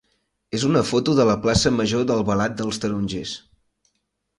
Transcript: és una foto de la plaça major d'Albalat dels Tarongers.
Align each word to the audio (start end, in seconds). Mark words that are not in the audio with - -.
és 0.59 0.63
una 0.69 0.81
foto 0.93 1.15
de 1.21 1.27
la 1.31 1.37
plaça 1.45 1.75
major 1.77 2.09
d'Albalat 2.09 2.59
dels 2.63 2.83
Tarongers. 2.87 3.41